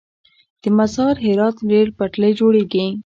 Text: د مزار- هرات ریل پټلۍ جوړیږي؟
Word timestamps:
د 0.61 0.63
مزار- 0.77 1.15
هرات 1.25 1.57
ریل 1.69 1.89
پټلۍ 1.97 2.31
جوړیږي؟ 2.39 2.85